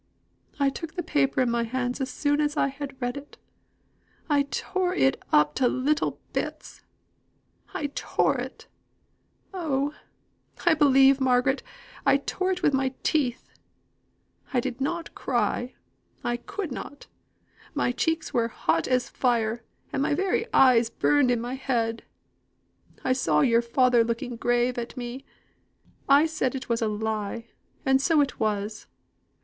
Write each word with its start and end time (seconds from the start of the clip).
I 0.59 0.71
took 0.71 0.95
the 0.95 1.03
paper 1.03 1.41
in 1.41 1.51
my 1.51 1.61
hands 1.61 2.01
as 2.01 2.09
soon 2.09 2.41
as 2.41 2.57
I 2.57 2.69
had 2.69 2.99
read 2.99 3.17
it 3.17 3.37
I 4.31 4.47
tore 4.49 4.95
it 4.95 5.21
up 5.31 5.53
to 5.57 5.67
little 5.67 6.19
bits 6.33 6.83
I 7.75 7.85
tore 7.93 8.35
it 8.39 8.65
oh! 9.53 9.93
I 10.65 10.73
believe, 10.73 11.21
Margaret, 11.21 11.61
I 12.03 12.17
tore 12.17 12.49
it 12.51 12.63
with 12.63 12.73
my 12.73 12.95
teeth. 13.03 13.51
I 14.51 14.59
did 14.59 14.81
not 14.81 15.13
cry. 15.13 15.75
I 16.23 16.37
could 16.37 16.71
not. 16.71 17.05
My 17.75 17.91
cheeks 17.91 18.33
were 18.33 18.45
as 18.45 18.51
hot 18.53 18.87
as 18.87 19.07
fire, 19.07 19.61
and 19.93 20.01
my 20.01 20.15
very 20.15 20.51
eyes 20.51 20.89
burnt 20.89 21.29
in 21.29 21.39
my 21.39 21.53
head. 21.53 22.01
I 23.03 23.13
saw 23.13 23.41
your 23.41 23.61
father 23.61 24.03
looking 24.03 24.35
grave 24.35 24.79
at 24.79 24.97
me. 24.97 25.25
I 26.09 26.25
said 26.25 26.55
it 26.55 26.69
was 26.69 26.81
a 26.81 26.87
lie, 26.87 27.49
and 27.85 28.01
so 28.01 28.19
it 28.21 28.39
was. 28.39 28.87